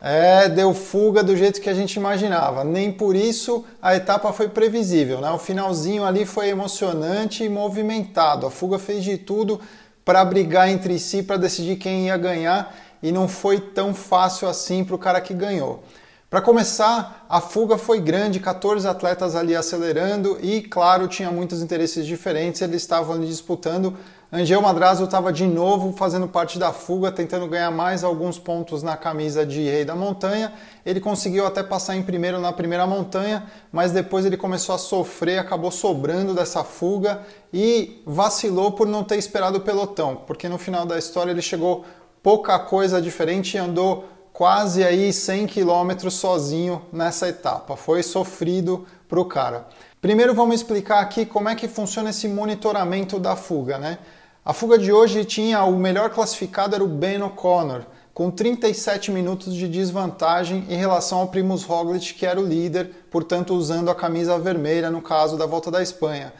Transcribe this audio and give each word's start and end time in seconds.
É, 0.00 0.48
deu 0.48 0.72
fuga 0.72 1.22
do 1.22 1.36
jeito 1.36 1.60
que 1.60 1.68
a 1.68 1.74
gente 1.74 1.94
imaginava. 1.94 2.64
Nem 2.64 2.90
por 2.90 3.14
isso 3.14 3.64
a 3.82 3.94
etapa 3.94 4.32
foi 4.32 4.48
previsível, 4.48 5.20
né? 5.20 5.30
O 5.30 5.38
finalzinho 5.38 6.04
ali 6.04 6.24
foi 6.24 6.48
emocionante 6.48 7.44
e 7.44 7.48
movimentado. 7.48 8.46
A 8.46 8.50
fuga 8.50 8.78
fez 8.78 9.04
de 9.04 9.18
tudo 9.18 9.60
para 10.04 10.24
brigar 10.24 10.70
entre 10.70 10.98
si 10.98 11.22
para 11.22 11.36
decidir 11.36 11.76
quem 11.76 12.06
ia 12.06 12.16
ganhar 12.16 12.74
e 13.02 13.12
não 13.12 13.28
foi 13.28 13.60
tão 13.60 13.94
fácil 13.94 14.48
assim 14.48 14.82
para 14.84 14.96
o 14.96 14.98
cara 14.98 15.20
que 15.20 15.34
ganhou. 15.34 15.82
Para 16.30 16.40
começar, 16.40 17.26
a 17.28 17.40
fuga 17.40 17.76
foi 17.76 17.98
grande, 17.98 18.38
14 18.38 18.86
atletas 18.86 19.34
ali 19.34 19.56
acelerando 19.56 20.38
e, 20.40 20.62
claro, 20.62 21.08
tinha 21.08 21.28
muitos 21.28 21.60
interesses 21.60 22.06
diferentes, 22.06 22.62
eles 22.62 22.82
estavam 22.82 23.16
ali 23.16 23.26
disputando. 23.26 23.96
Angel 24.32 24.62
Madrazo 24.62 25.02
estava 25.02 25.32
de 25.32 25.44
novo 25.44 25.92
fazendo 25.92 26.28
parte 26.28 26.56
da 26.56 26.72
fuga, 26.72 27.10
tentando 27.10 27.48
ganhar 27.48 27.72
mais 27.72 28.04
alguns 28.04 28.38
pontos 28.38 28.80
na 28.80 28.96
camisa 28.96 29.44
de 29.44 29.60
Rei 29.64 29.84
da 29.84 29.96
Montanha. 29.96 30.52
Ele 30.86 31.00
conseguiu 31.00 31.44
até 31.44 31.64
passar 31.64 31.96
em 31.96 32.02
primeiro 32.04 32.38
na 32.38 32.52
primeira 32.52 32.86
montanha, 32.86 33.50
mas 33.72 33.90
depois 33.90 34.24
ele 34.24 34.36
começou 34.36 34.76
a 34.76 34.78
sofrer, 34.78 35.40
acabou 35.40 35.72
sobrando 35.72 36.32
dessa 36.32 36.62
fuga 36.62 37.22
e 37.52 38.04
vacilou 38.06 38.70
por 38.70 38.86
não 38.86 39.02
ter 39.02 39.16
esperado 39.16 39.58
o 39.58 39.62
pelotão, 39.62 40.22
porque 40.28 40.48
no 40.48 40.58
final 40.58 40.86
da 40.86 40.96
história 40.96 41.32
ele 41.32 41.42
chegou 41.42 41.84
pouca 42.22 42.56
coisa 42.56 43.02
diferente 43.02 43.56
e 43.56 43.58
andou 43.58 44.04
quase 44.32 44.84
aí 44.84 45.12
100 45.12 45.46
quilômetros 45.46 46.14
sozinho 46.14 46.82
nessa 46.92 47.28
etapa. 47.28 47.76
Foi 47.76 48.02
sofrido 48.02 48.86
para 49.08 49.20
o 49.20 49.24
cara. 49.24 49.66
Primeiro 50.00 50.34
vamos 50.34 50.54
explicar 50.54 51.00
aqui 51.00 51.26
como 51.26 51.48
é 51.48 51.54
que 51.54 51.68
funciona 51.68 52.10
esse 52.10 52.26
monitoramento 52.26 53.18
da 53.18 53.36
fuga, 53.36 53.78
né? 53.78 53.98
A 54.42 54.54
fuga 54.54 54.78
de 54.78 54.90
hoje 54.90 55.24
tinha 55.24 55.62
o 55.64 55.76
melhor 55.76 56.10
classificado 56.10 56.74
era 56.74 56.82
o 56.82 56.88
Ben 56.88 57.22
O'Connor, 57.22 57.82
com 58.14 58.30
37 58.30 59.10
minutos 59.10 59.54
de 59.54 59.68
desvantagem 59.68 60.64
em 60.68 60.76
relação 60.76 61.18
ao 61.18 61.28
Primus 61.28 61.62
Roglic, 61.62 62.14
que 62.14 62.24
era 62.24 62.40
o 62.40 62.46
líder, 62.46 62.90
portanto 63.10 63.54
usando 63.54 63.90
a 63.90 63.94
camisa 63.94 64.38
vermelha 64.38 64.90
no 64.90 65.02
caso 65.02 65.36
da 65.36 65.44
Volta 65.46 65.70
da 65.70 65.82
Espanha. 65.82 66.32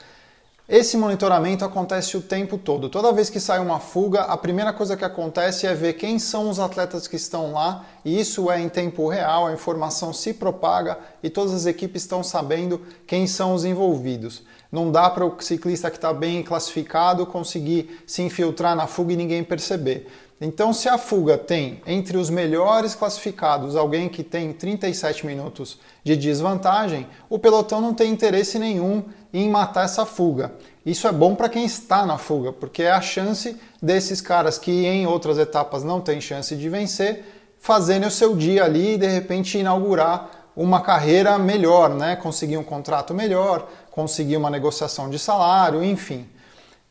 Esse 0.71 0.97
monitoramento 0.97 1.65
acontece 1.65 2.17
o 2.17 2.23
tempo 2.23 2.57
todo. 2.57 2.89
Toda 2.89 3.13
vez 3.13 3.29
que 3.29 3.41
sai 3.41 3.59
uma 3.59 3.81
fuga, 3.81 4.21
a 4.21 4.37
primeira 4.37 4.73
coisa 4.73 4.97
que 4.97 5.05
acontece 5.05 5.67
é 5.67 5.75
ver 5.75 5.95
quem 5.95 6.17
são 6.17 6.49
os 6.49 6.61
atletas 6.61 7.09
que 7.09 7.17
estão 7.17 7.51
lá, 7.51 7.85
e 8.05 8.21
isso 8.21 8.49
é 8.49 8.61
em 8.61 8.69
tempo 8.69 9.09
real, 9.09 9.49
a 9.49 9.53
informação 9.53 10.13
se 10.13 10.33
propaga 10.33 10.97
e 11.25 11.29
todas 11.29 11.53
as 11.53 11.67
equipes 11.67 12.03
estão 12.03 12.23
sabendo 12.23 12.83
quem 13.05 13.27
são 13.27 13.53
os 13.53 13.65
envolvidos. 13.65 14.45
Não 14.71 14.93
dá 14.93 15.11
para 15.11 15.27
o 15.27 15.35
ciclista 15.41 15.91
que 15.91 15.97
está 15.97 16.13
bem 16.13 16.41
classificado 16.41 17.27
conseguir 17.27 18.05
se 18.07 18.23
infiltrar 18.23 18.77
na 18.77 18.87
fuga 18.87 19.13
e 19.13 19.17
ninguém 19.17 19.43
perceber. 19.43 20.07
Então, 20.41 20.73
se 20.73 20.89
a 20.89 20.97
fuga 20.97 21.37
tem 21.37 21.83
entre 21.87 22.17
os 22.17 22.31
melhores 22.31 22.95
classificados 22.95 23.77
alguém 23.77 24.09
que 24.09 24.25
tem 24.25 24.55
37 24.55 25.27
minutos 25.27 25.79
de 26.03 26.17
desvantagem, 26.17 27.07
o 27.29 27.39
pelotão 27.39 27.79
não 27.79 27.93
tem 27.93 28.11
interesse 28.11 28.59
nenhum 28.59 29.05
em 29.35 29.51
matar 29.51 29.85
essa 29.85 30.07
fuga. 30.07 30.53
Isso 30.85 31.07
é 31.07 31.13
bom 31.13 31.35
para 31.35 31.51
quem 31.51 31.67
está 31.67 32.07
na 32.07 32.17
fuga, 32.17 32.55
porque 32.55 32.85
é 32.85 32.91
a 32.91 33.03
chance 33.03 33.55
desses 33.83 34.23
caras 34.23 34.57
que 34.57 34.87
em 34.87 35.07
outras 35.07 35.37
etapas 35.37 35.85
não 35.85 36.01
têm 36.01 36.23
chance 36.23 36.57
de 36.57 36.69
vencer, 36.71 37.23
fazerem 37.59 38.09
o 38.09 38.11
seu 38.11 38.35
dia 38.35 38.65
ali 38.65 38.95
e 38.95 38.99
de 38.99 39.07
repente 39.07 39.59
inaugurar 39.59 40.51
uma 40.57 40.81
carreira 40.81 41.39
melhor, 41.39 41.91
né? 41.91 42.17
Conseguir 42.17 42.57
um 42.57 42.65
contrato 42.65 43.13
melhor, 43.13 43.69
conseguir 43.91 44.39
uma 44.39 44.49
negociação 44.49 45.11
de 45.11 45.19
salário, 45.19 45.85
enfim. 45.85 46.27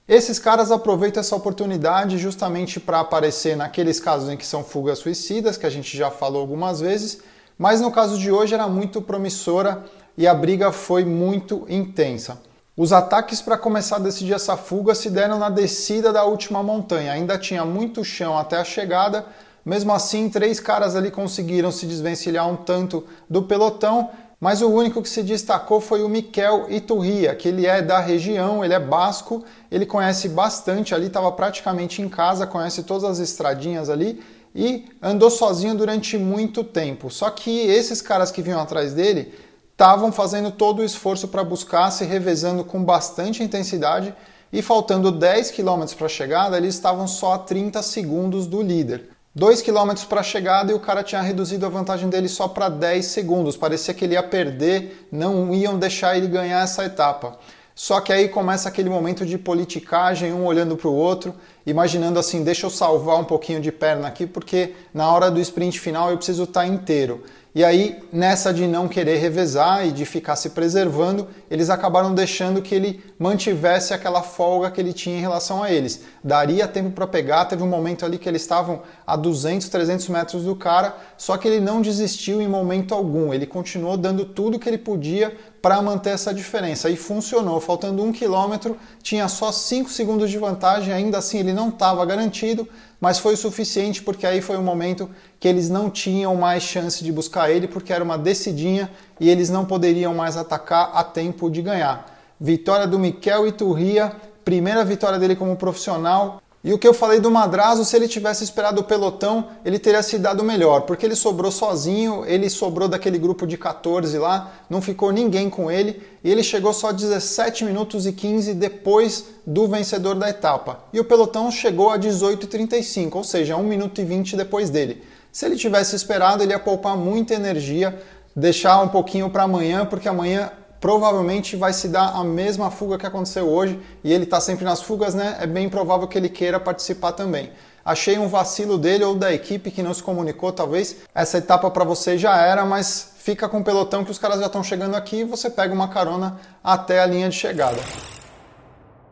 Esses 0.09 0.39
caras 0.39 0.71
aproveitam 0.71 1.21
essa 1.21 1.35
oportunidade 1.35 2.17
justamente 2.17 2.79
para 2.79 2.99
aparecer 2.99 3.55
naqueles 3.55 3.99
casos 3.99 4.27
em 4.27 4.35
que 4.35 4.47
são 4.47 4.63
fugas 4.63 4.97
suicidas, 4.97 5.55
que 5.55 5.67
a 5.67 5.69
gente 5.69 5.95
já 5.95 6.09
falou 6.09 6.41
algumas 6.41 6.79
vezes, 6.79 7.19
mas 7.55 7.79
no 7.79 7.91
caso 7.91 8.17
de 8.17 8.31
hoje 8.31 8.55
era 8.55 8.67
muito 8.67 9.03
promissora 9.03 9.85
e 10.17 10.25
a 10.25 10.33
briga 10.33 10.71
foi 10.71 11.05
muito 11.05 11.63
intensa. 11.69 12.41
Os 12.75 12.91
ataques 12.91 13.39
para 13.39 13.55
começar 13.55 13.97
a 13.97 13.99
decidir 13.99 14.33
essa 14.33 14.57
fuga 14.57 14.95
se 14.95 15.11
deram 15.11 15.37
na 15.37 15.47
descida 15.51 16.11
da 16.11 16.23
última 16.23 16.63
montanha. 16.63 17.11
Ainda 17.11 17.37
tinha 17.37 17.63
muito 17.63 18.03
chão 18.03 18.35
até 18.35 18.57
a 18.57 18.63
chegada, 18.63 19.27
mesmo 19.63 19.93
assim, 19.93 20.27
três 20.27 20.59
caras 20.59 20.95
ali 20.95 21.11
conseguiram 21.11 21.71
se 21.71 21.85
desvencilhar 21.85 22.49
um 22.49 22.55
tanto 22.55 23.05
do 23.29 23.43
pelotão 23.43 24.09
mas 24.39 24.61
o 24.61 24.69
único 24.69 25.01
que 25.01 25.09
se 25.09 25.21
destacou 25.21 25.81
foi 25.81 26.01
o 26.01 26.07
Miquel 26.07 26.67
Iturria, 26.69 27.35
que 27.35 27.47
ele 27.47 27.65
é 27.65 27.81
da 27.81 27.99
região, 27.99 28.63
ele 28.63 28.73
é 28.73 28.79
basco, 28.79 29.43
ele 29.69 29.85
conhece 29.85 30.29
bastante 30.29 30.95
ali, 30.95 31.07
estava 31.07 31.29
praticamente 31.31 32.01
em 32.01 32.07
casa, 32.07 32.47
conhece 32.47 32.83
todas 32.83 33.03
as 33.03 33.19
estradinhas 33.19 33.89
ali 33.89 34.23
e 34.55 34.85
andou 35.01 35.29
sozinho 35.29 35.75
durante 35.75 36.17
muito 36.17 36.63
tempo. 36.63 37.09
Só 37.09 37.29
que 37.29 37.51
esses 37.67 38.01
caras 38.01 38.31
que 38.31 38.41
vinham 38.41 38.61
atrás 38.61 38.93
dele 38.93 39.33
estavam 39.71 40.11
fazendo 40.11 40.51
todo 40.51 40.79
o 40.79 40.85
esforço 40.85 41.27
para 41.27 41.43
buscar, 41.43 41.91
se 41.91 42.05
revezando 42.05 42.63
com 42.63 42.83
bastante 42.83 43.43
intensidade 43.43 44.13
e 44.51 44.61
faltando 44.61 45.11
10 45.11 45.51
km 45.51 45.85
para 45.97 46.05
a 46.05 46.09
chegada, 46.09 46.57
eles 46.57 46.75
estavam 46.75 47.07
só 47.07 47.33
a 47.33 47.39
30 47.39 47.81
segundos 47.83 48.47
do 48.47 48.61
líder. 48.61 49.09
2 49.35 49.61
km 49.61 49.93
para 50.09 50.21
a 50.21 50.23
chegada 50.23 50.71
e 50.71 50.75
o 50.75 50.79
cara 50.79 51.03
tinha 51.03 51.21
reduzido 51.21 51.65
a 51.65 51.69
vantagem 51.69 52.09
dele 52.09 52.27
só 52.27 52.47
para 52.47 52.67
10 52.67 53.05
segundos. 53.05 53.55
Parecia 53.55 53.93
que 53.93 54.03
ele 54.03 54.15
ia 54.15 54.23
perder, 54.23 55.07
não 55.11 55.53
iam 55.53 55.77
deixar 55.77 56.17
ele 56.17 56.27
ganhar 56.27 56.63
essa 56.63 56.83
etapa. 56.83 57.37
Só 57.75 58.01
que 58.01 58.11
aí 58.11 58.27
começa 58.27 58.67
aquele 58.67 58.89
momento 58.89 59.25
de 59.25 59.37
politicagem, 59.37 60.33
um 60.33 60.45
olhando 60.45 60.75
para 60.75 60.89
o 60.89 60.93
outro, 60.93 61.33
imaginando 61.65 62.19
assim: 62.19 62.43
deixa 62.43 62.65
eu 62.65 62.69
salvar 62.69 63.17
um 63.17 63.23
pouquinho 63.23 63.61
de 63.61 63.71
perna 63.71 64.07
aqui, 64.07 64.27
porque 64.27 64.73
na 64.93 65.09
hora 65.09 65.31
do 65.31 65.39
sprint 65.39 65.79
final 65.79 66.09
eu 66.09 66.17
preciso 66.17 66.43
estar 66.43 66.61
tá 66.61 66.67
inteiro. 66.67 67.23
E 67.53 67.65
aí, 67.65 67.97
nessa 68.13 68.53
de 68.53 68.67
não 68.67 68.87
querer 68.87 69.17
revezar 69.17 69.83
e 69.87 69.91
de 69.91 70.05
ficar 70.05 70.35
se 70.35 70.51
preservando, 70.51 71.27
eles 71.49 71.71
acabaram 71.71 72.13
deixando 72.13 72.61
que 72.61 72.75
ele 72.75 73.03
mantivesse 73.17 73.91
aquela 73.91 74.21
folga 74.21 74.69
que 74.69 74.79
ele 74.79 74.93
tinha 74.93 75.17
em 75.17 75.21
relação 75.21 75.63
a 75.63 75.71
eles. 75.71 76.03
Daria 76.23 76.67
tempo 76.67 76.91
para 76.91 77.07
pegar, 77.07 77.45
teve 77.45 77.63
um 77.63 77.67
momento 77.67 78.05
ali 78.05 78.19
que 78.19 78.29
eles 78.29 78.43
estavam 78.43 78.83
a 79.05 79.15
200, 79.15 79.67
300 79.67 80.09
metros 80.09 80.43
do 80.43 80.55
cara, 80.55 80.95
só 81.17 81.37
que 81.37 81.47
ele 81.47 81.59
não 81.59 81.81
desistiu 81.81 82.39
em 82.39 82.47
momento 82.47 82.93
algum, 82.93 83.33
ele 83.33 83.47
continuou 83.47 83.97
dando 83.97 84.25
tudo 84.25 84.59
que 84.59 84.69
ele 84.69 84.77
podia 84.77 85.35
para 85.61 85.81
manter 85.81 86.11
essa 86.11 86.33
diferença. 86.33 86.89
E 86.89 86.95
funcionou. 86.95 87.59
Faltando 87.59 88.03
um 88.03 88.11
quilômetro, 88.11 88.77
tinha 89.01 89.27
só 89.27 89.51
5 89.51 89.89
segundos 89.89 90.29
de 90.29 90.37
vantagem, 90.37 90.93
ainda 90.93 91.17
assim 91.17 91.39
ele 91.39 91.53
não 91.53 91.69
estava 91.69 92.05
garantido, 92.05 92.67
mas 92.99 93.19
foi 93.19 93.33
o 93.33 93.37
suficiente 93.37 94.01
porque 94.01 94.25
aí 94.25 94.41
foi 94.41 94.57
o 94.57 94.61
momento 94.61 95.09
que 95.39 95.47
eles 95.47 95.69
não 95.69 95.89
tinham 95.89 96.35
mais 96.35 96.63
chance 96.63 97.03
de 97.03 97.11
buscar 97.11 97.49
ele, 97.49 97.67
porque 97.67 97.93
era 97.93 98.03
uma 98.03 98.17
decidinha 98.17 98.89
e 99.19 99.29
eles 99.29 99.49
não 99.49 99.65
poderiam 99.65 100.13
mais 100.13 100.37
atacar 100.37 100.91
a 100.93 101.03
tempo 101.03 101.49
de 101.49 101.61
ganhar. 101.61 102.17
Vitória 102.39 102.87
do 102.87 102.97
Miquel 102.97 103.47
Iturria, 103.47 104.13
primeira 104.43 104.83
vitória 104.85 105.19
dele 105.19 105.35
como 105.35 105.55
profissional, 105.55 106.41
e 106.61 106.73
o 106.73 106.77
que 106.77 106.85
eu 106.85 106.93
falei 106.93 107.21
do 107.21 107.31
Madrazo, 107.31 107.85
se 107.85 107.95
ele 107.95 108.07
tivesse 108.07 108.43
esperado 108.43 108.81
o 108.81 108.83
pelotão, 108.83 109.47
ele 109.63 109.79
teria 109.79 110.03
se 110.03 110.17
dado 110.17 110.43
melhor, 110.43 110.81
porque 110.81 111.05
ele 111.05 111.15
sobrou 111.15 111.51
sozinho, 111.51 112.25
ele 112.25 112.49
sobrou 112.49 112.89
daquele 112.89 113.17
grupo 113.17 113.47
de 113.47 113.57
14 113.57 114.17
lá, 114.17 114.51
não 114.69 114.81
ficou 114.81 115.09
ninguém 115.09 115.49
com 115.49 115.71
ele, 115.71 116.03
e 116.21 116.29
ele 116.29 116.43
chegou 116.43 116.73
só 116.73 116.91
17 116.91 117.63
minutos 117.63 118.05
e 118.05 118.11
15 118.11 118.53
depois 118.55 119.27
do 119.47 119.69
vencedor 119.69 120.15
da 120.15 120.29
etapa. 120.29 120.83
E 120.91 120.99
o 120.99 121.05
pelotão 121.05 121.49
chegou 121.49 121.91
a 121.91 121.97
18 121.97 122.43
e 122.43 122.47
35, 122.47 123.17
ou 123.17 123.23
seja, 123.23 123.55
1 123.55 123.63
minuto 123.63 124.01
e 124.01 124.03
20 124.03 124.35
depois 124.35 124.69
dele. 124.69 125.01
Se 125.31 125.45
ele 125.45 125.55
tivesse 125.55 125.95
esperado, 125.95 126.43
ele 126.43 126.51
ia 126.51 126.59
poupar 126.59 126.97
muita 126.97 127.33
energia, 127.33 127.97
deixar 128.35 128.81
um 128.81 128.89
pouquinho 128.89 129.29
para 129.29 129.43
amanhã, 129.43 129.85
porque 129.85 130.09
amanhã 130.09 130.51
provavelmente 130.79 131.55
vai 131.55 131.73
se 131.73 131.87
dar 131.87 132.15
a 132.15 132.23
mesma 132.23 132.71
fuga 132.71 132.97
que 132.97 133.05
aconteceu 133.05 133.47
hoje 133.49 133.79
e 134.03 134.11
ele 134.13 134.23
está 134.23 134.39
sempre 134.39 134.63
nas 134.63 134.81
fugas, 134.81 135.13
né? 135.13 135.37
É 135.39 135.47
bem 135.47 135.69
provável 135.69 136.07
que 136.07 136.17
ele 136.17 136.29
queira 136.29 136.59
participar 136.59 137.11
também. 137.11 137.51
Achei 137.83 138.17
um 138.17 138.27
vacilo 138.27 138.77
dele 138.77 139.03
ou 139.03 139.15
da 139.15 139.33
equipe 139.33 139.71
que 139.71 139.81
não 139.81 139.93
se 139.93 140.03
comunicou, 140.03 140.51
talvez 140.51 140.97
essa 141.13 141.37
etapa 141.37 141.71
para 141.71 141.83
você 141.83 142.17
já 142.17 142.37
era, 142.37 142.65
mas 142.65 143.13
fica 143.17 143.49
com 143.49 143.59
o 143.59 143.63
pelotão 143.63 144.03
que 144.03 144.11
os 144.11 144.17
caras 144.17 144.39
já 144.39 144.45
estão 144.45 144.63
chegando 144.63 144.95
aqui 144.95 145.17
e 145.17 145.23
você 145.23 145.49
pega 145.49 145.73
uma 145.73 145.87
carona 145.87 146.39
até 146.63 147.01
a 147.01 147.05
linha 147.05 147.29
de 147.29 147.35
chegada. 147.35 147.79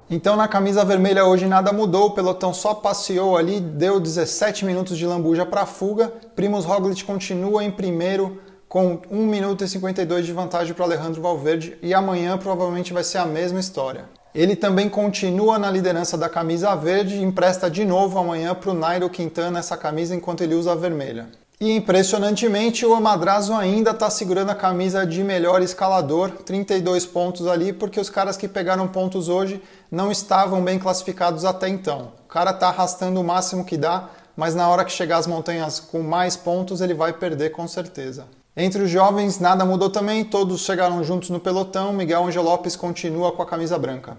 Então 0.09 0.37
na 0.37 0.47
camisa 0.47 0.85
vermelha 0.85 1.25
hoje 1.25 1.47
nada 1.47 1.73
mudou, 1.73 2.07
o 2.07 2.11
pelotão 2.11 2.53
só 2.53 2.73
passeou 2.73 3.35
ali, 3.35 3.59
deu 3.59 3.99
17 3.99 4.63
minutos 4.63 4.97
de 4.97 5.05
lambuja 5.05 5.45
para 5.45 5.63
a 5.63 5.65
fuga. 5.65 6.13
Primus 6.33 6.63
Roglic 6.63 7.03
continua 7.03 7.63
em 7.63 7.71
primeiro 7.71 8.41
com 8.67 8.99
1 9.09 9.25
minuto 9.25 9.63
e 9.63 9.67
52 9.67 10.25
de 10.25 10.33
vantagem 10.33 10.73
para 10.73 10.85
Alejandro 10.85 11.21
Valverde 11.21 11.77
e 11.81 11.93
amanhã 11.93 12.37
provavelmente 12.37 12.93
vai 12.93 13.03
ser 13.03 13.19
a 13.19 13.25
mesma 13.25 13.59
história. 13.59 14.05
Ele 14.35 14.55
também 14.55 14.89
continua 14.89 15.57
na 15.57 15.71
liderança 15.71 16.17
da 16.17 16.29
camisa 16.29 16.75
verde 16.75 17.15
e 17.15 17.23
empresta 17.23 17.71
de 17.71 17.85
novo 17.85 18.19
amanhã 18.19 18.53
para 18.53 18.69
o 18.69 18.73
Nairo 18.73 19.09
Quintana 19.09 19.59
essa 19.59 19.77
camisa 19.77 20.15
enquanto 20.15 20.41
ele 20.41 20.53
usa 20.53 20.73
a 20.73 20.75
vermelha. 20.75 21.27
E 21.59 21.75
impressionantemente 21.75 22.85
o 22.85 22.93
Amadrazo 22.93 23.51
ainda 23.51 23.89
está 23.89 24.11
segurando 24.11 24.51
a 24.51 24.55
camisa 24.55 25.07
de 25.07 25.23
melhor 25.23 25.63
escalador, 25.63 26.29
32 26.45 27.03
pontos 27.07 27.47
ali, 27.47 27.73
porque 27.73 27.99
os 27.99 28.11
caras 28.11 28.37
que 28.37 28.47
pegaram 28.47 28.87
pontos 28.87 29.27
hoje 29.27 29.59
não 29.89 30.11
estavam 30.11 30.63
bem 30.63 30.77
classificados 30.77 31.45
até 31.45 31.67
então. 31.67 32.11
O 32.25 32.27
cara 32.27 32.51
está 32.51 32.67
arrastando 32.67 33.19
o 33.19 33.23
máximo 33.23 33.65
que 33.65 33.75
dá, 33.75 34.07
mas 34.35 34.53
na 34.53 34.69
hora 34.69 34.85
que 34.85 34.91
chegar 34.91 35.17
às 35.17 35.25
montanhas 35.25 35.79
com 35.79 36.03
mais 36.03 36.37
pontos, 36.37 36.79
ele 36.79 36.93
vai 36.93 37.11
perder 37.11 37.49
com 37.49 37.67
certeza. 37.67 38.25
Entre 38.59 38.81
os 38.81 38.89
jovens, 38.89 39.39
nada 39.39 39.63
mudou 39.63 39.87
também, 39.87 40.25
todos 40.25 40.61
chegaram 40.61 41.03
juntos 41.03 41.29
no 41.29 41.39
pelotão. 41.39 41.93
Miguel 41.93 42.25
Angel 42.25 42.41
Lopes 42.41 42.75
continua 42.75 43.31
com 43.31 43.43
a 43.43 43.45
camisa 43.45 43.77
branca. 43.77 44.17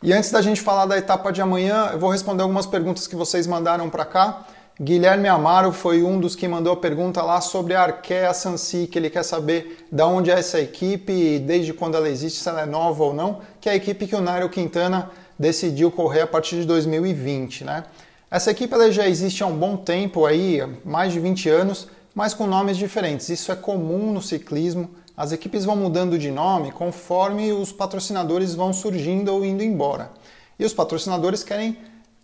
E 0.00 0.12
antes 0.12 0.30
da 0.30 0.40
gente 0.40 0.60
falar 0.60 0.86
da 0.86 0.96
etapa 0.96 1.32
de 1.32 1.42
amanhã, 1.42 1.90
eu 1.92 1.98
vou 1.98 2.10
responder 2.10 2.44
algumas 2.44 2.64
perguntas 2.64 3.08
que 3.08 3.16
vocês 3.16 3.44
mandaram 3.44 3.90
para 3.90 4.04
cá. 4.04 4.46
Guilherme 4.80 5.26
Amaro 5.26 5.72
foi 5.72 6.04
um 6.04 6.20
dos 6.20 6.36
que 6.36 6.46
mandou 6.46 6.74
a 6.74 6.76
pergunta 6.76 7.20
lá 7.22 7.40
sobre 7.40 7.74
a 7.74 7.82
Arkea 7.82 8.32
Sansi, 8.32 8.86
que 8.86 9.00
ele 9.00 9.10
quer 9.10 9.24
saber 9.24 9.84
de 9.90 10.02
onde 10.04 10.30
é 10.30 10.38
essa 10.38 10.60
equipe, 10.60 11.40
desde 11.40 11.72
quando 11.72 11.96
ela 11.96 12.08
existe, 12.08 12.38
se 12.38 12.48
ela 12.48 12.60
é 12.60 12.66
nova 12.66 13.02
ou 13.02 13.12
não, 13.12 13.40
que 13.60 13.68
é 13.68 13.72
a 13.72 13.74
equipe 13.74 14.06
que 14.06 14.14
o 14.14 14.20
Nairo 14.20 14.48
Quintana 14.48 15.10
decidiu 15.36 15.90
correr 15.90 16.20
a 16.20 16.26
partir 16.28 16.60
de 16.60 16.66
2020, 16.66 17.64
né? 17.64 17.82
Essa 18.30 18.52
equipe 18.52 18.72
ela 18.72 18.92
já 18.92 19.08
existe 19.08 19.42
há 19.42 19.46
um 19.46 19.56
bom 19.56 19.76
tempo 19.76 20.24
aí, 20.24 20.62
mais 20.84 21.12
de 21.12 21.18
20 21.18 21.48
anos, 21.48 21.88
mas 22.16 22.32
com 22.32 22.46
nomes 22.46 22.78
diferentes. 22.78 23.28
Isso 23.28 23.52
é 23.52 23.54
comum 23.54 24.10
no 24.10 24.22
ciclismo. 24.22 24.88
As 25.14 25.32
equipes 25.32 25.66
vão 25.66 25.76
mudando 25.76 26.18
de 26.18 26.30
nome 26.30 26.72
conforme 26.72 27.52
os 27.52 27.72
patrocinadores 27.72 28.54
vão 28.54 28.72
surgindo 28.72 29.34
ou 29.34 29.44
indo 29.44 29.62
embora. 29.62 30.10
E 30.58 30.64
os 30.64 30.72
patrocinadores 30.72 31.44
querem 31.44 31.76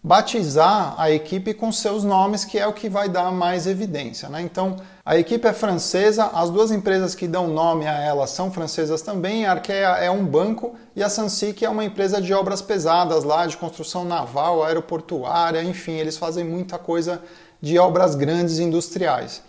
batizar 0.02 0.94
a 0.96 1.10
equipe 1.10 1.52
com 1.52 1.70
seus 1.70 2.04
nomes, 2.04 2.42
que 2.42 2.58
é 2.58 2.66
o 2.66 2.72
que 2.72 2.88
vai 2.88 3.06
dar 3.06 3.30
mais 3.30 3.66
evidência. 3.66 4.30
Né? 4.30 4.40
Então, 4.40 4.76
a 5.04 5.18
equipe 5.18 5.46
é 5.46 5.52
francesa, 5.52 6.24
as 6.32 6.48
duas 6.48 6.72
empresas 6.72 7.14
que 7.14 7.28
dão 7.28 7.48
nome 7.48 7.86
a 7.86 8.00
ela 8.00 8.26
são 8.26 8.50
francesas 8.50 9.02
também. 9.02 9.44
A 9.44 9.52
Arkea 9.52 9.98
é 9.98 10.10
um 10.10 10.24
banco 10.24 10.74
e 10.96 11.02
a 11.02 11.10
Sansic 11.10 11.62
é 11.62 11.68
uma 11.68 11.84
empresa 11.84 12.20
de 12.20 12.32
obras 12.32 12.62
pesadas 12.62 13.24
lá, 13.24 13.46
de 13.46 13.58
construção 13.58 14.06
naval, 14.06 14.64
aeroportuária, 14.64 15.62
enfim, 15.62 15.92
eles 15.92 16.16
fazem 16.16 16.44
muita 16.44 16.78
coisa 16.78 17.20
de 17.60 17.78
obras 17.78 18.14
grandes 18.14 18.58
industriais. 18.58 19.42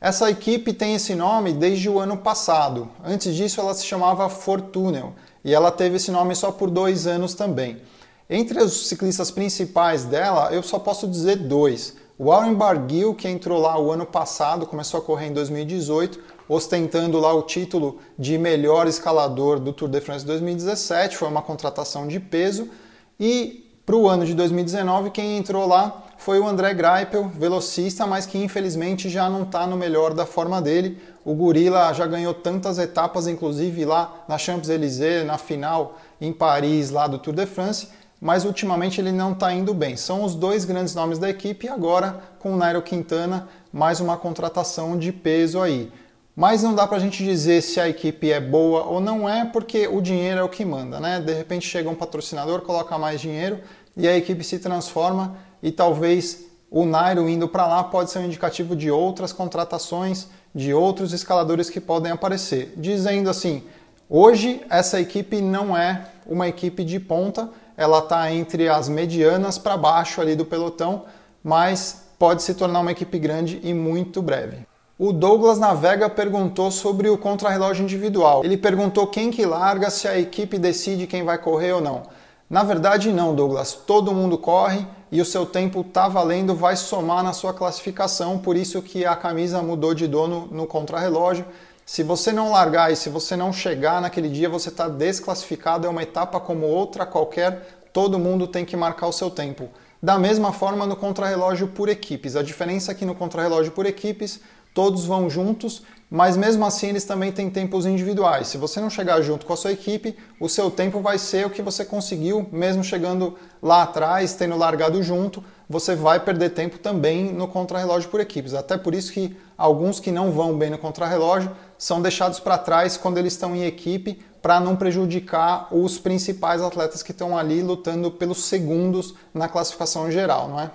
Essa 0.00 0.30
equipe 0.30 0.72
tem 0.72 0.94
esse 0.94 1.14
nome 1.14 1.52
desde 1.52 1.86
o 1.90 1.98
ano 1.98 2.16
passado. 2.16 2.88
Antes 3.04 3.34
disso, 3.34 3.60
ela 3.60 3.74
se 3.74 3.84
chamava 3.84 4.30
Fortunel 4.30 5.12
e 5.44 5.52
ela 5.52 5.70
teve 5.70 5.96
esse 5.96 6.10
nome 6.10 6.34
só 6.34 6.50
por 6.50 6.70
dois 6.70 7.06
anos 7.06 7.34
também. 7.34 7.82
Entre 8.28 8.62
os 8.62 8.88
ciclistas 8.88 9.30
principais 9.30 10.06
dela, 10.06 10.48
eu 10.54 10.62
só 10.62 10.78
posso 10.78 11.06
dizer 11.06 11.36
dois. 11.36 11.98
O 12.18 12.30
Warren 12.30 12.54
Barguil, 12.54 13.14
que 13.14 13.28
entrou 13.28 13.60
lá 13.60 13.78
o 13.78 13.92
ano 13.92 14.06
passado, 14.06 14.66
começou 14.66 15.00
a 15.00 15.02
correr 15.02 15.26
em 15.26 15.34
2018, 15.34 16.18
ostentando 16.48 17.18
lá 17.18 17.34
o 17.34 17.42
título 17.42 17.98
de 18.18 18.38
melhor 18.38 18.86
escalador 18.86 19.60
do 19.60 19.70
Tour 19.70 19.90
de 19.90 20.00
France 20.00 20.24
2017, 20.24 21.14
foi 21.14 21.28
uma 21.28 21.42
contratação 21.42 22.08
de 22.08 22.18
peso. 22.18 22.70
E 23.18 23.70
para 23.84 23.96
o 23.96 24.08
ano 24.08 24.24
de 24.24 24.32
2019, 24.32 25.10
quem 25.10 25.36
entrou 25.36 25.66
lá 25.66 26.04
foi 26.20 26.38
o 26.38 26.46
André 26.46 26.74
Greipel, 26.74 27.28
velocista, 27.28 28.06
mas 28.06 28.26
que 28.26 28.36
infelizmente 28.36 29.08
já 29.08 29.30
não 29.30 29.42
está 29.42 29.66
no 29.66 29.74
melhor 29.74 30.12
da 30.12 30.26
forma 30.26 30.60
dele. 30.60 31.00
O 31.24 31.34
Gorila 31.34 31.94
já 31.94 32.06
ganhou 32.06 32.34
tantas 32.34 32.78
etapas, 32.78 33.26
inclusive 33.26 33.86
lá 33.86 34.22
na 34.28 34.36
Champs-Élysées, 34.36 35.24
na 35.24 35.38
final 35.38 35.98
em 36.20 36.30
Paris, 36.30 36.90
lá 36.90 37.06
do 37.06 37.18
Tour 37.18 37.32
de 37.32 37.46
France, 37.46 37.88
mas 38.20 38.44
ultimamente 38.44 39.00
ele 39.00 39.12
não 39.12 39.32
está 39.32 39.50
indo 39.50 39.72
bem. 39.72 39.96
São 39.96 40.22
os 40.22 40.34
dois 40.34 40.66
grandes 40.66 40.94
nomes 40.94 41.18
da 41.18 41.30
equipe 41.30 41.66
e 41.66 41.70
agora 41.70 42.20
com 42.38 42.52
o 42.52 42.56
Nairo 42.56 42.82
Quintana, 42.82 43.48
mais 43.72 43.98
uma 43.98 44.18
contratação 44.18 44.98
de 44.98 45.10
peso 45.12 45.58
aí. 45.58 45.90
Mas 46.36 46.62
não 46.62 46.74
dá 46.74 46.86
para 46.86 46.98
a 46.98 47.00
gente 47.00 47.24
dizer 47.24 47.62
se 47.62 47.80
a 47.80 47.88
equipe 47.88 48.30
é 48.30 48.40
boa 48.40 48.84
ou 48.84 49.00
não 49.00 49.26
é, 49.26 49.46
porque 49.46 49.88
o 49.88 50.02
dinheiro 50.02 50.40
é 50.40 50.42
o 50.42 50.50
que 50.50 50.66
manda, 50.66 51.00
né? 51.00 51.18
De 51.18 51.32
repente 51.32 51.66
chega 51.66 51.88
um 51.88 51.94
patrocinador, 51.94 52.60
coloca 52.60 52.98
mais 52.98 53.22
dinheiro 53.22 53.58
e 53.96 54.06
a 54.06 54.14
equipe 54.14 54.44
se 54.44 54.58
transforma 54.58 55.48
e 55.62 55.70
talvez 55.70 56.46
o 56.70 56.84
Nairo 56.84 57.28
indo 57.28 57.48
para 57.48 57.66
lá 57.66 57.82
pode 57.82 58.10
ser 58.10 58.20
um 58.20 58.24
indicativo 58.24 58.76
de 58.76 58.90
outras 58.90 59.32
contratações, 59.32 60.28
de 60.54 60.72
outros 60.72 61.12
escaladores 61.12 61.68
que 61.68 61.80
podem 61.80 62.12
aparecer. 62.12 62.72
Dizendo 62.76 63.28
assim, 63.28 63.64
hoje 64.08 64.62
essa 64.70 65.00
equipe 65.00 65.40
não 65.40 65.76
é 65.76 66.06
uma 66.26 66.48
equipe 66.48 66.84
de 66.84 67.00
ponta, 67.00 67.50
ela 67.76 67.98
está 67.98 68.32
entre 68.32 68.68
as 68.68 68.88
medianas 68.88 69.58
para 69.58 69.76
baixo 69.76 70.20
ali 70.20 70.36
do 70.36 70.44
pelotão, 70.44 71.04
mas 71.42 72.04
pode 72.18 72.42
se 72.42 72.54
tornar 72.54 72.80
uma 72.80 72.92
equipe 72.92 73.18
grande 73.18 73.58
e 73.62 73.72
muito 73.72 74.20
breve. 74.20 74.66
O 74.98 75.14
Douglas 75.14 75.58
Navega 75.58 76.10
perguntou 76.10 76.70
sobre 76.70 77.08
o 77.08 77.16
contrarrelógio 77.16 77.82
individual. 77.82 78.44
Ele 78.44 78.58
perguntou 78.58 79.06
quem 79.06 79.30
que 79.30 79.46
larga, 79.46 79.88
se 79.88 80.06
a 80.06 80.18
equipe 80.18 80.58
decide 80.58 81.06
quem 81.06 81.24
vai 81.24 81.38
correr 81.38 81.72
ou 81.72 81.80
não. 81.80 82.02
Na 82.50 82.62
verdade, 82.62 83.10
não, 83.10 83.34
Douglas. 83.34 83.72
Todo 83.72 84.12
mundo 84.12 84.36
corre 84.36 84.86
e 85.12 85.20
o 85.20 85.24
seu 85.24 85.44
tempo 85.44 85.80
está 85.80 86.06
valendo, 86.06 86.54
vai 86.54 86.76
somar 86.76 87.24
na 87.24 87.32
sua 87.32 87.52
classificação. 87.52 88.38
Por 88.38 88.56
isso 88.56 88.80
que 88.80 89.04
a 89.04 89.16
camisa 89.16 89.60
mudou 89.60 89.92
de 89.92 90.06
dono 90.06 90.48
no 90.50 90.66
contrarrelógio. 90.66 91.44
Se 91.84 92.04
você 92.04 92.30
não 92.30 92.52
largar 92.52 92.92
e 92.92 92.96
se 92.96 93.08
você 93.08 93.34
não 93.34 93.52
chegar 93.52 94.00
naquele 94.00 94.28
dia, 94.28 94.48
você 94.48 94.68
está 94.68 94.88
desclassificado. 94.88 95.86
É 95.86 95.90
uma 95.90 96.04
etapa 96.04 96.38
como 96.38 96.66
outra 96.66 97.04
qualquer. 97.04 97.82
Todo 97.92 98.18
mundo 98.18 98.46
tem 98.46 98.64
que 98.64 98.76
marcar 98.76 99.08
o 99.08 99.12
seu 99.12 99.28
tempo. 99.28 99.68
Da 100.00 100.16
mesma 100.18 100.52
forma 100.52 100.86
no 100.86 100.94
contrarrelógio 100.94 101.68
por 101.68 101.88
equipes. 101.88 102.36
A 102.36 102.42
diferença 102.42 102.92
é 102.92 102.94
que 102.94 103.04
no 103.04 103.14
contrarrelógio 103.14 103.72
por 103.72 103.86
equipes 103.86 104.40
todos 104.74 105.04
vão 105.04 105.28
juntos, 105.28 105.82
mas 106.10 106.36
mesmo 106.36 106.64
assim 106.64 106.88
eles 106.88 107.04
também 107.04 107.30
têm 107.30 107.48
tempos 107.48 107.86
individuais. 107.86 108.48
Se 108.48 108.58
você 108.58 108.80
não 108.80 108.90
chegar 108.90 109.22
junto 109.22 109.46
com 109.46 109.52
a 109.52 109.56
sua 109.56 109.70
equipe, 109.70 110.16
o 110.40 110.48
seu 110.48 110.68
tempo 110.68 111.00
vai 111.00 111.18
ser 111.18 111.46
o 111.46 111.50
que 111.50 111.62
você 111.62 111.84
conseguiu, 111.84 112.48
mesmo 112.50 112.82
chegando 112.82 113.38
lá 113.62 113.82
atrás, 113.82 114.34
tendo 114.34 114.56
largado 114.56 115.00
junto, 115.02 115.42
você 115.68 115.94
vai 115.94 116.18
perder 116.18 116.50
tempo 116.50 116.78
também 116.80 117.32
no 117.32 117.46
contrarrelógio 117.46 118.10
por 118.10 118.18
equipes. 118.18 118.54
Até 118.54 118.76
por 118.76 118.92
isso 118.92 119.12
que 119.12 119.36
alguns 119.56 120.00
que 120.00 120.10
não 120.10 120.32
vão 120.32 120.58
bem 120.58 120.68
no 120.68 120.78
contrarrelógio 120.78 121.52
são 121.78 122.02
deixados 122.02 122.40
para 122.40 122.58
trás 122.58 122.96
quando 122.96 123.18
eles 123.18 123.34
estão 123.34 123.54
em 123.54 123.64
equipe, 123.64 124.20
para 124.42 124.58
não 124.58 124.74
prejudicar 124.74 125.68
os 125.70 125.98
principais 125.98 126.60
atletas 126.60 127.04
que 127.04 127.12
estão 127.12 127.38
ali 127.38 127.62
lutando 127.62 128.10
pelos 128.10 128.46
segundos 128.46 129.14
na 129.32 129.48
classificação 129.48 130.10
geral, 130.10 130.48
não 130.48 130.60
é? 130.60 130.70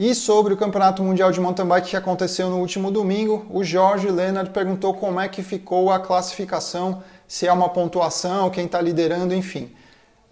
E 0.00 0.14
sobre 0.14 0.54
o 0.54 0.56
Campeonato 0.56 1.02
Mundial 1.02 1.30
de 1.30 1.38
Mountain 1.38 1.66
Bike 1.66 1.90
que 1.90 1.96
aconteceu 1.96 2.48
no 2.48 2.56
último 2.56 2.90
domingo, 2.90 3.44
o 3.50 3.62
Jorge 3.62 4.10
Leonard 4.10 4.48
perguntou 4.48 4.94
como 4.94 5.20
é 5.20 5.28
que 5.28 5.42
ficou 5.42 5.90
a 5.90 6.00
classificação, 6.00 7.02
se 7.28 7.46
é 7.46 7.52
uma 7.52 7.68
pontuação, 7.68 8.48
quem 8.48 8.64
está 8.64 8.80
liderando, 8.80 9.34
enfim. 9.34 9.70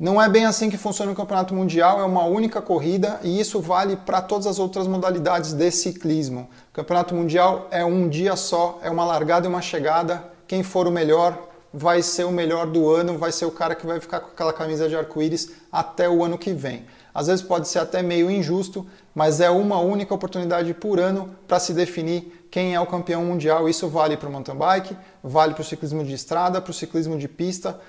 Não 0.00 0.22
é 0.22 0.26
bem 0.26 0.46
assim 0.46 0.70
que 0.70 0.78
funciona 0.78 1.12
o 1.12 1.14
Campeonato 1.14 1.54
Mundial, 1.54 2.00
é 2.00 2.04
uma 2.04 2.24
única 2.24 2.62
corrida 2.62 3.20
e 3.22 3.38
isso 3.38 3.60
vale 3.60 3.94
para 3.94 4.22
todas 4.22 4.46
as 4.46 4.58
outras 4.58 4.86
modalidades 4.86 5.52
de 5.52 5.70
ciclismo. 5.70 6.48
O 6.70 6.72
Campeonato 6.72 7.14
Mundial 7.14 7.68
é 7.70 7.84
um 7.84 8.08
dia 8.08 8.36
só, 8.36 8.78
é 8.82 8.88
uma 8.88 9.04
largada 9.04 9.46
e 9.46 9.50
uma 9.50 9.60
chegada. 9.60 10.24
Quem 10.46 10.62
for 10.62 10.86
o 10.86 10.90
melhor 10.90 11.46
vai 11.74 12.00
ser 12.00 12.24
o 12.24 12.30
melhor 12.30 12.66
do 12.66 12.88
ano, 12.88 13.18
vai 13.18 13.32
ser 13.32 13.44
o 13.44 13.50
cara 13.50 13.74
que 13.74 13.86
vai 13.86 14.00
ficar 14.00 14.20
com 14.20 14.28
aquela 14.28 14.54
camisa 14.54 14.88
de 14.88 14.96
arco-íris 14.96 15.50
até 15.70 16.08
o 16.08 16.24
ano 16.24 16.38
que 16.38 16.54
vem. 16.54 16.86
Às 17.18 17.26
vezes 17.26 17.44
pode 17.44 17.66
ser 17.66 17.80
até 17.80 18.00
meio 18.00 18.30
injusto, 18.30 18.86
mas 19.12 19.40
é 19.40 19.50
uma 19.50 19.80
única 19.80 20.14
oportunidade 20.14 20.72
por 20.72 21.00
ano 21.00 21.28
para 21.48 21.58
se 21.58 21.72
definir 21.72 22.46
quem 22.48 22.76
é 22.76 22.80
o 22.80 22.86
campeão 22.86 23.24
mundial. 23.24 23.68
Isso 23.68 23.88
vale 23.88 24.16
para 24.16 24.28
o 24.28 24.32
mountain 24.32 24.54
bike, 24.54 24.96
vale 25.20 25.52
para 25.52 25.62
o 25.62 25.64
ciclismo 25.64 26.04
de 26.04 26.14
estrada, 26.14 26.60
para 26.60 26.70
o 26.70 26.72
ciclismo 26.72 27.18
de 27.18 27.26
pista, 27.26 27.80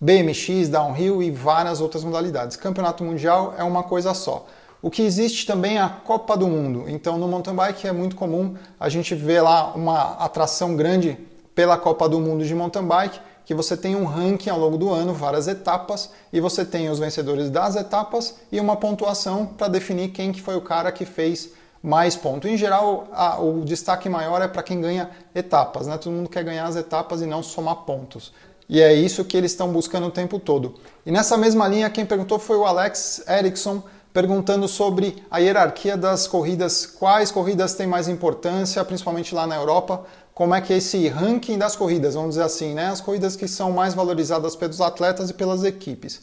BMX, 0.00 0.70
downhill 0.70 1.22
e 1.22 1.30
várias 1.30 1.82
outras 1.82 2.02
modalidades. 2.02 2.56
Campeonato 2.56 3.04
mundial 3.04 3.54
é 3.58 3.62
uma 3.62 3.82
coisa 3.82 4.14
só. 4.14 4.46
O 4.80 4.90
que 4.90 5.02
existe 5.02 5.46
também 5.46 5.76
é 5.76 5.82
a 5.82 5.90
Copa 5.90 6.34
do 6.34 6.48
Mundo. 6.48 6.86
Então, 6.88 7.18
no 7.18 7.28
mountain 7.28 7.54
bike 7.54 7.86
é 7.86 7.92
muito 7.92 8.16
comum 8.16 8.54
a 8.80 8.88
gente 8.88 9.14
ver 9.14 9.42
lá 9.42 9.74
uma 9.74 10.14
atração 10.14 10.74
grande 10.74 11.18
pela 11.54 11.76
Copa 11.76 12.08
do 12.08 12.18
Mundo 12.18 12.46
de 12.46 12.54
mountain 12.54 12.86
bike, 12.86 13.20
que 13.50 13.54
você 13.54 13.76
tem 13.76 13.96
um 13.96 14.04
ranking 14.04 14.48
ao 14.48 14.60
longo 14.60 14.78
do 14.78 14.92
ano, 14.92 15.12
várias 15.12 15.48
etapas, 15.48 16.10
e 16.32 16.38
você 16.38 16.64
tem 16.64 16.88
os 16.88 17.00
vencedores 17.00 17.50
das 17.50 17.74
etapas 17.74 18.36
e 18.52 18.60
uma 18.60 18.76
pontuação 18.76 19.44
para 19.44 19.66
definir 19.66 20.10
quem 20.10 20.30
que 20.30 20.40
foi 20.40 20.54
o 20.54 20.60
cara 20.60 20.92
que 20.92 21.04
fez 21.04 21.50
mais 21.82 22.14
pontos. 22.14 22.48
Em 22.48 22.56
geral, 22.56 23.08
a, 23.10 23.40
o 23.40 23.64
destaque 23.64 24.08
maior 24.08 24.40
é 24.40 24.46
para 24.46 24.62
quem 24.62 24.80
ganha 24.80 25.10
etapas, 25.34 25.88
né? 25.88 25.98
Todo 25.98 26.12
mundo 26.12 26.28
quer 26.28 26.44
ganhar 26.44 26.64
as 26.64 26.76
etapas 26.76 27.22
e 27.22 27.26
não 27.26 27.42
somar 27.42 27.74
pontos. 27.78 28.32
E 28.68 28.80
é 28.80 28.94
isso 28.94 29.24
que 29.24 29.36
eles 29.36 29.50
estão 29.50 29.72
buscando 29.72 30.06
o 30.06 30.12
tempo 30.12 30.38
todo. 30.38 30.76
E 31.04 31.10
nessa 31.10 31.36
mesma 31.36 31.66
linha, 31.66 31.90
quem 31.90 32.06
perguntou 32.06 32.38
foi 32.38 32.56
o 32.56 32.64
Alex 32.64 33.24
Erickson, 33.28 33.82
perguntando 34.12 34.68
sobre 34.68 35.24
a 35.28 35.38
hierarquia 35.38 35.96
das 35.96 36.28
corridas, 36.28 36.86
quais 36.86 37.32
corridas 37.32 37.74
têm 37.74 37.86
mais 37.88 38.06
importância, 38.06 38.84
principalmente 38.84 39.34
lá 39.34 39.44
na 39.44 39.56
Europa, 39.56 40.04
como 40.34 40.54
é 40.54 40.60
que 40.60 40.72
é 40.72 40.78
esse 40.78 41.08
ranking 41.08 41.58
das 41.58 41.76
corridas, 41.76 42.14
vamos 42.14 42.30
dizer 42.30 42.42
assim, 42.42 42.74
né? 42.74 42.86
As 42.86 43.00
corridas 43.00 43.36
que 43.36 43.46
são 43.46 43.72
mais 43.72 43.94
valorizadas 43.94 44.56
pelos 44.56 44.80
atletas 44.80 45.30
e 45.30 45.34
pelas 45.34 45.64
equipes. 45.64 46.22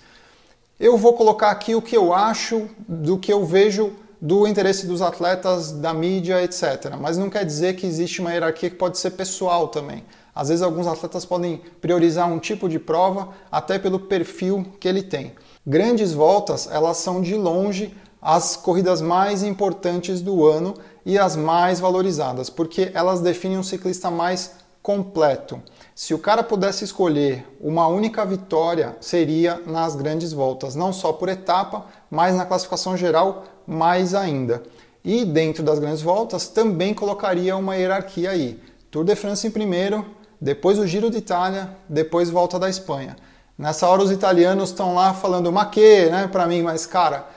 Eu 0.80 0.98
vou 0.98 1.14
colocar 1.14 1.52
aqui 1.52 1.76
o 1.76 1.82
que 1.82 1.98
eu 1.98 2.14
acho 2.14 2.68
do 2.88 3.18
que 3.18 3.34
eu 3.34 3.46
vejo 3.46 3.94
do 4.20 4.48
interesse 4.48 4.88
dos 4.88 5.02
atletas, 5.02 5.72
da 5.72 5.94
mídia, 5.94 6.44
etc. 6.44 6.96
Mas 7.00 7.18
não 7.18 7.30
quer 7.30 7.46
dizer 7.46 7.76
que 7.76 7.86
existe 7.86 8.22
uma 8.22 8.32
hierarquia 8.32 8.70
que 8.70 8.76
pode 8.76 8.98
ser 8.98 9.12
pessoal 9.12 9.68
também. 9.68 10.04
Às 10.34 10.50
vezes 10.50 10.62
alguns 10.62 10.86
atletas 10.86 11.26
podem 11.26 11.62
priorizar 11.82 12.32
um 12.32 12.40
tipo 12.40 12.70
de 12.70 12.78
prova 12.78 13.30
até 13.52 13.80
pelo 13.80 14.00
perfil 14.00 14.66
que 14.80 14.88
ele 14.88 15.02
tem. 15.02 15.34
Grandes 15.66 16.14
voltas, 16.14 16.68
elas 16.72 16.98
são 16.98 17.22
de 17.22 17.36
longe 17.36 17.96
as 18.22 18.56
corridas 18.56 19.02
mais 19.02 19.44
importantes 19.44 20.22
do 20.22 20.46
ano 20.46 20.74
e 21.06 21.18
as 21.18 21.36
mais 21.36 21.80
valorizadas, 21.80 22.50
porque 22.50 22.92
elas 22.94 23.22
definem 23.22 23.58
um 23.58 23.64
ciclista 23.64 24.12
mais 24.12 24.52
completo. 24.82 25.62
Se 25.94 26.14
o 26.14 26.20
cara 26.20 26.44
pudesse 26.44 26.84
escolher 26.84 27.46
uma 27.60 27.88
única 27.88 28.26
vitória, 28.26 28.96
seria 29.02 29.62
nas 29.66 29.96
grandes 29.96 30.32
voltas, 30.32 30.76
não 30.76 30.94
só 30.94 31.12
por 31.12 31.28
etapa, 31.28 31.86
mas 32.10 32.36
na 32.36 32.46
classificação 32.46 32.96
geral, 32.96 33.44
mais 33.66 34.14
ainda. 34.14 34.64
E 35.04 35.26
dentro 35.26 35.64
das 35.64 35.80
grandes 35.80 36.02
voltas, 36.02 36.48
também 36.48 36.94
colocaria 36.94 37.58
uma 37.58 37.76
hierarquia 37.76 38.30
aí. 38.30 38.62
Tour 38.90 39.04
de 39.04 39.16
France 39.16 39.46
em 39.48 39.52
primeiro, 39.52 40.06
depois 40.40 40.78
o 40.78 40.88
Giro 40.88 41.10
de 41.10 41.18
Itália, 41.18 41.70
depois 41.90 42.30
Volta 42.30 42.60
da 42.60 42.70
Espanha. 42.70 43.16
Nessa 43.58 43.88
hora 43.88 44.04
os 44.04 44.12
italianos 44.12 44.70
estão 44.70 44.94
lá 44.94 45.14
falando 45.14 45.52
maquê, 45.52 46.10
né, 46.12 46.28
para 46.32 46.46
mim, 46.46 46.62
mas 46.62 46.86
cara, 46.86 47.28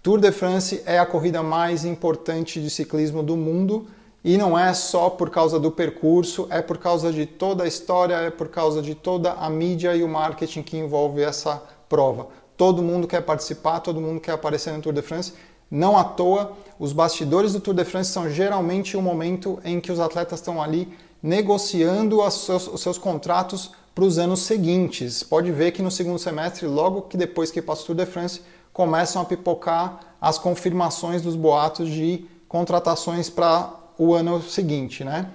Tour 0.00 0.20
de 0.20 0.30
France 0.30 0.80
é 0.86 0.96
a 0.96 1.04
corrida 1.04 1.42
mais 1.42 1.84
importante 1.84 2.62
de 2.62 2.70
ciclismo 2.70 3.20
do 3.20 3.36
mundo 3.36 3.88
e 4.24 4.38
não 4.38 4.56
é 4.56 4.72
só 4.72 5.10
por 5.10 5.28
causa 5.28 5.58
do 5.58 5.72
percurso, 5.72 6.46
é 6.50 6.62
por 6.62 6.78
causa 6.78 7.12
de 7.12 7.26
toda 7.26 7.64
a 7.64 7.66
história, 7.66 8.14
é 8.14 8.30
por 8.30 8.48
causa 8.48 8.80
de 8.80 8.94
toda 8.94 9.32
a 9.32 9.50
mídia 9.50 9.96
e 9.96 10.04
o 10.04 10.08
marketing 10.08 10.62
que 10.62 10.76
envolve 10.76 11.20
essa 11.22 11.60
prova. 11.88 12.28
Todo 12.56 12.82
mundo 12.82 13.08
quer 13.08 13.22
participar, 13.22 13.80
todo 13.80 14.00
mundo 14.00 14.20
quer 14.20 14.32
aparecer 14.32 14.72
no 14.72 14.80
Tour 14.80 14.92
de 14.92 15.02
France. 15.02 15.32
Não 15.68 15.98
à 15.98 16.04
toa, 16.04 16.52
os 16.78 16.92
bastidores 16.92 17.52
do 17.52 17.60
Tour 17.60 17.74
de 17.74 17.84
France 17.84 18.10
são 18.10 18.30
geralmente 18.30 18.96
o 18.96 19.02
momento 19.02 19.58
em 19.64 19.80
que 19.80 19.90
os 19.90 19.98
atletas 19.98 20.38
estão 20.38 20.62
ali 20.62 20.88
negociando 21.20 22.22
os 22.22 22.34
seus, 22.34 22.68
os 22.68 22.80
seus 22.80 22.98
contratos 22.98 23.72
para 23.94 24.04
os 24.04 24.16
anos 24.16 24.40
seguintes. 24.40 25.24
Pode 25.24 25.50
ver 25.50 25.72
que 25.72 25.82
no 25.82 25.90
segundo 25.90 26.20
semestre, 26.20 26.68
logo 26.68 27.02
que 27.02 27.16
depois 27.16 27.50
que 27.50 27.60
passa 27.60 27.82
o 27.82 27.86
Tour 27.86 27.96
de 27.96 28.06
France, 28.06 28.40
começam 28.72 29.22
a 29.22 29.24
pipocar 29.24 30.00
as 30.20 30.38
confirmações 30.38 31.22
dos 31.22 31.36
boatos 31.36 31.90
de 31.90 32.26
contratações 32.48 33.28
para 33.28 33.72
o 33.96 34.14
ano 34.14 34.40
seguinte, 34.42 35.04
né? 35.04 35.30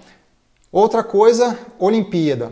Outra 0.72 1.04
coisa, 1.04 1.58
Olimpíada. 1.78 2.52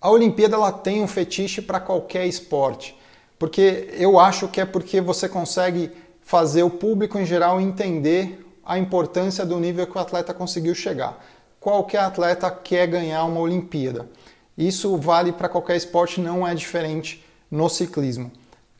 A 0.00 0.10
Olimpíada 0.10 0.54
ela 0.54 0.70
tem 0.70 1.02
um 1.02 1.08
fetiche 1.08 1.60
para 1.60 1.80
qualquer 1.80 2.26
esporte, 2.26 2.96
porque 3.38 3.88
eu 3.94 4.20
acho 4.20 4.46
que 4.48 4.60
é 4.60 4.64
porque 4.64 5.00
você 5.00 5.28
consegue 5.28 5.90
fazer 6.20 6.62
o 6.62 6.70
público 6.70 7.18
em 7.18 7.26
geral 7.26 7.60
entender 7.60 8.44
a 8.64 8.78
importância 8.78 9.46
do 9.46 9.58
nível 9.58 9.86
que 9.86 9.96
o 9.96 10.00
atleta 10.00 10.34
conseguiu 10.34 10.74
chegar. 10.74 11.24
Qualquer 11.58 12.00
atleta 12.00 12.50
quer 12.50 12.86
ganhar 12.86 13.24
uma 13.24 13.40
Olimpíada. 13.40 14.08
Isso 14.56 14.96
vale 14.96 15.32
para 15.32 15.48
qualquer 15.48 15.76
esporte, 15.76 16.20
não 16.20 16.46
é 16.46 16.54
diferente 16.54 17.24
no 17.50 17.68
ciclismo. 17.68 18.30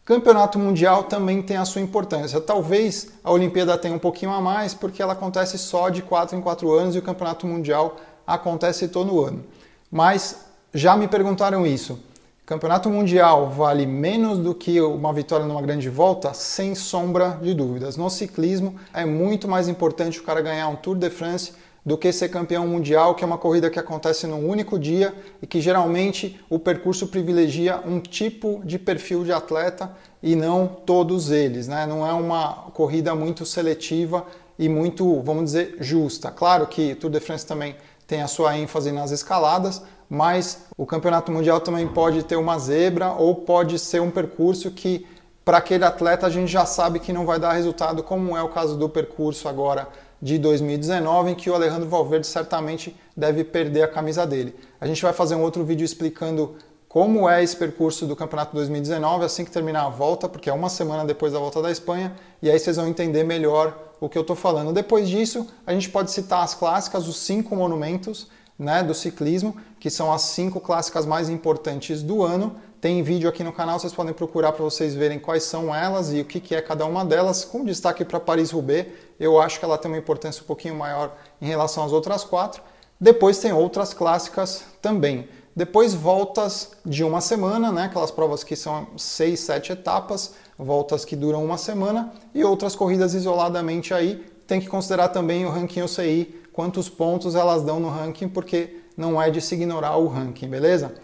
Campeonato 0.07 0.57
Mundial 0.57 1.03
também 1.03 1.43
tem 1.43 1.57
a 1.57 1.65
sua 1.65 1.83
importância. 1.83 2.41
Talvez 2.41 3.09
a 3.25 3.33
Olimpíada 3.33 3.77
tenha 3.77 3.93
um 3.93 3.99
pouquinho 3.99 4.31
a 4.31 4.41
mais, 4.41 4.73
porque 4.73 5.03
ela 5.03 5.15
acontece 5.15 5.59
só 5.59 5.89
de 5.89 6.01
4 6.01 6.37
em 6.39 6.41
4 6.41 6.73
anos 6.73 6.95
e 6.95 7.01
o 7.01 7.03
Campeonato 7.03 7.45
Mundial 7.45 7.97
acontece 8.25 8.87
todo 8.87 9.25
ano. 9.25 9.45
Mas 9.91 10.47
já 10.73 10.97
me 10.97 11.09
perguntaram 11.09 11.67
isso. 11.67 11.99
Campeonato 12.47 12.89
Mundial 12.89 13.51
vale 13.51 13.85
menos 13.85 14.39
do 14.39 14.55
que 14.55 14.81
uma 14.81 15.13
vitória 15.13 15.45
numa 15.45 15.61
grande 15.61 15.91
volta? 15.91 16.33
Sem 16.33 16.77
sombra 16.77 17.41
de 17.43 17.53
dúvidas. 17.53 17.97
No 17.97 18.09
ciclismo 18.09 18.77
é 18.95 19.05
muito 19.05 19.49
mais 19.49 19.67
importante 19.67 20.21
o 20.21 20.23
cara 20.23 20.41
ganhar 20.41 20.69
um 20.69 20.77
Tour 20.77 20.95
de 20.95 21.11
France 21.11 21.53
do 21.87 21.97
que 21.97 22.11
ser 22.11 22.31
campeão 22.31 22.67
mundial, 22.67 23.15
que 23.15 23.23
é 23.23 23.27
uma 23.27 23.39
corrida 23.39 23.71
que 23.71 23.79
acontece 23.79 24.27
num 24.27 24.49
único 24.49 24.77
dia 24.77 25.15
e 25.41 25.47
que 25.47 25.61
geralmente 25.61 26.41
o 26.51 26.59
percurso 26.59 27.07
privilegia 27.07 27.81
um 27.87 28.01
tipo 28.01 28.61
de 28.65 28.77
perfil 28.77 29.23
de 29.23 29.33
atleta 29.33 29.93
e 30.21 30.35
não 30.35 30.67
todos 30.67 31.31
eles, 31.31 31.69
né? 31.69 31.87
Não 31.87 32.05
é 32.05 32.13
uma 32.13 32.65
corrida 32.75 33.15
muito 33.15 33.47
seletiva 33.47 34.27
e 34.59 34.69
muito, 34.69 35.23
vamos 35.23 35.45
dizer, 35.45 35.77
justa. 35.79 36.29
Claro 36.33 36.67
que 36.67 36.97
Tour 36.97 37.09
de 37.09 37.21
France 37.21 37.47
também 37.47 37.77
tem 38.05 38.21
a 38.21 38.27
sua 38.27 38.59
ênfase 38.59 38.91
nas 38.91 39.13
escaladas, 39.13 39.81
mas 40.11 40.65
o 40.77 40.85
Campeonato 40.85 41.31
Mundial 41.31 41.61
também 41.61 41.87
pode 41.87 42.25
ter 42.25 42.35
uma 42.35 42.59
zebra 42.59 43.13
ou 43.13 43.33
pode 43.33 43.79
ser 43.79 44.03
um 44.03 44.11
percurso 44.11 44.73
que 44.73 45.07
para 45.45 45.59
aquele 45.59 45.85
atleta 45.85 46.27
a 46.27 46.31
gente 46.31 46.51
já 46.51 46.67
sabe 46.67 46.99
que 46.99 47.13
não 47.13 47.25
vai 47.25 47.39
dar 47.39 47.53
resultado, 47.53 48.03
como 48.03 48.37
é 48.37 48.43
o 48.43 48.49
caso 48.49 48.77
do 48.77 48.89
percurso 48.89 49.49
agora 49.49 49.87
de 50.21 50.39
2019, 50.39 51.31
em 51.31 51.35
que 51.35 51.51
o 51.51 51.55
Alejandro 51.55 51.89
Valverde 51.89 52.27
certamente 52.27 52.97
deve 53.17 53.45
perder 53.45 53.83
a 53.83 53.89
camisa 53.89 54.27
dele. 54.27 54.55
A 54.81 54.87
gente 54.87 55.03
vai 55.03 55.13
fazer 55.13 55.35
um 55.35 55.43
outro 55.43 55.65
vídeo 55.65 55.85
explicando 55.85 56.57
como 56.89 57.29
é 57.29 57.43
esse 57.43 57.57
percurso 57.57 58.07
do 58.07 58.17
Campeonato 58.17 58.55
2019 58.55 59.25
assim 59.25 59.45
que 59.45 59.51
terminar 59.51 59.85
a 59.85 59.89
volta, 59.91 60.29
porque 60.29 60.49
é 60.49 60.53
uma 60.53 60.71
semana 60.71 61.05
depois 61.05 61.33
da 61.33 61.39
volta 61.39 61.61
da 61.61 61.71
Espanha, 61.71 62.15
e 62.41 62.51
aí 62.51 62.59
vocês 62.59 62.77
vão 62.77 62.89
entender 62.89 63.25
melhor 63.25 63.77
o 64.01 64.09
que 64.09 64.17
eu 64.17 64.23
estou 64.23 64.37
falando. 64.37 64.73
Depois 64.73 65.09
disso, 65.09 65.47
a 65.67 65.73
gente 65.73 65.91
pode 65.91 66.11
citar 66.11 66.43
as 66.43 66.55
clássicas, 66.55 67.07
os 67.07 67.19
cinco 67.19 67.55
monumentos 67.55 68.29
né, 68.59 68.83
do 68.83 68.95
ciclismo, 68.95 69.57
que 69.79 69.91
são 69.91 70.13
as 70.13 70.23
cinco 70.23 70.61
clássicas 70.61 71.05
mais 71.05 71.29
importantes 71.29 72.03
do 72.03 72.23
ano. 72.23 72.57
Tem 72.81 73.03
vídeo 73.03 73.27
aqui 73.27 73.43
no 73.43 73.55
canal, 73.55 73.79
vocês 73.79 73.95
podem 73.95 74.13
procurar 74.13 74.53
para 74.53 74.63
vocês 74.63 74.95
verem 74.95 75.19
quais 75.19 75.45
são 75.45 75.75
elas 75.75 76.13
e 76.13 76.21
o 76.21 76.25
que, 76.27 76.55
é 76.55 76.61
cada 76.61 76.85
uma 76.85 77.07
delas, 77.07 77.43
com 77.43 77.65
destaque 77.65 78.05
para 78.05 78.21
Paris-Roubaix. 78.21 78.89
Eu 79.19 79.41
acho 79.41 79.59
que 79.59 79.65
ela 79.65 79.79
tem 79.79 79.91
uma 79.91 79.97
importância 79.97 80.43
um 80.43 80.47
pouquinho 80.47 80.75
maior 80.75 81.17
em 81.41 81.47
relação 81.47 81.85
às 81.85 81.93
outras 81.93 82.23
quatro. 82.23 82.63
Depois 83.01 83.39
tem 83.39 83.51
outras 83.51 83.95
clássicas 83.95 84.63
também. 84.83 85.27
Depois 85.55 85.95
voltas 85.95 86.73
de 86.85 87.03
uma 87.03 87.23
semana, 87.23 87.73
né? 87.73 87.85
aquelas 87.85 88.11
provas 88.11 88.45
que 88.45 88.55
são 88.55 88.89
seis, 88.99 89.41
sete 89.41 89.73
etapas, 89.73 90.35
voltas 90.59 91.03
que 91.03 91.17
duram 91.17 91.43
uma 91.43 91.57
semana 91.57 92.13
e 92.35 92.45
outras 92.45 92.77
corridas 92.77 93.15
isoladamente 93.15 93.95
aí. 93.95 94.23
Tem 94.47 94.61
que 94.61 94.69
considerar 94.69 95.09
também 95.09 95.47
o 95.47 95.51
ranking 95.51 95.81
UCI, 95.81 96.43
quantos 96.53 96.91
pontos 96.91 97.35
elas 97.35 97.63
dão 97.63 97.81
no 97.81 97.89
ranking, 97.89 98.29
porque 98.29 98.81
não 98.95 99.21
é 99.21 99.31
de 99.31 99.41
se 99.41 99.55
ignorar 99.55 99.97
o 99.97 100.09
ranking, 100.09 100.49
beleza? 100.49 100.95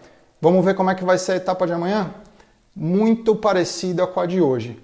Vamos 0.43 0.65
ver 0.65 0.75
como 0.75 0.91
é 0.91 0.95
que 0.95 1.05
vai 1.05 1.17
ser 1.17 1.31
a 1.31 1.35
etapa 1.37 1.65
de 1.65 1.71
amanhã? 1.71 2.13
Muito 2.75 3.33
parecida 3.33 4.05
com 4.05 4.19
a 4.19 4.25
de 4.25 4.41
hoje. 4.41 4.77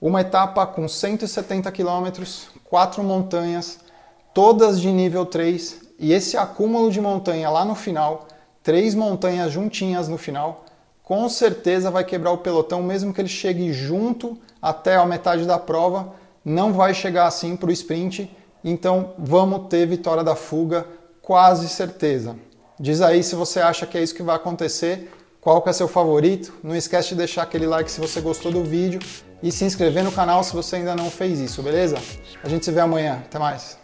Uma 0.00 0.22
etapa 0.22 0.66
com 0.66 0.88
170 0.88 1.70
quilômetros, 1.70 2.48
quatro 2.64 3.00
montanhas, 3.00 3.78
todas 4.34 4.80
de 4.80 4.90
nível 4.90 5.24
3, 5.24 5.82
e 6.00 6.12
esse 6.12 6.36
acúmulo 6.36 6.90
de 6.90 7.00
montanha 7.00 7.48
lá 7.48 7.64
no 7.64 7.76
final, 7.76 8.26
três 8.60 8.92
montanhas 8.92 9.52
juntinhas 9.52 10.08
no 10.08 10.18
final, 10.18 10.64
com 11.04 11.28
certeza 11.28 11.92
vai 11.92 12.02
quebrar 12.02 12.32
o 12.32 12.38
pelotão, 12.38 12.82
mesmo 12.82 13.14
que 13.14 13.20
ele 13.20 13.28
chegue 13.28 13.72
junto 13.72 14.36
até 14.60 14.96
a 14.96 15.06
metade 15.06 15.46
da 15.46 15.60
prova, 15.60 16.12
não 16.44 16.72
vai 16.72 16.92
chegar 16.92 17.28
assim 17.28 17.54
para 17.54 17.68
o 17.68 17.72
sprint, 17.72 18.28
então 18.64 19.12
vamos 19.16 19.68
ter 19.68 19.86
vitória 19.86 20.24
da 20.24 20.34
fuga, 20.34 20.84
quase 21.22 21.68
certeza. 21.68 22.34
Diz 22.78 23.00
aí 23.00 23.22
se 23.22 23.34
você 23.34 23.60
acha 23.60 23.86
que 23.86 23.96
é 23.96 24.02
isso 24.02 24.14
que 24.14 24.22
vai 24.22 24.34
acontecer, 24.34 25.10
qual 25.40 25.62
que 25.62 25.68
é 25.68 25.72
seu 25.72 25.86
favorito. 25.86 26.52
Não 26.62 26.74
esquece 26.74 27.10
de 27.10 27.16
deixar 27.16 27.42
aquele 27.42 27.66
like 27.66 27.90
se 27.90 28.00
você 28.00 28.20
gostou 28.20 28.50
do 28.50 28.64
vídeo 28.64 29.00
e 29.42 29.52
se 29.52 29.64
inscrever 29.64 30.02
no 30.02 30.10
canal 30.10 30.42
se 30.42 30.52
você 30.52 30.76
ainda 30.76 30.96
não 30.96 31.10
fez 31.10 31.38
isso, 31.38 31.62
beleza? 31.62 31.96
A 32.42 32.48
gente 32.48 32.64
se 32.64 32.72
vê 32.72 32.80
amanhã. 32.80 33.22
Até 33.24 33.38
mais. 33.38 33.83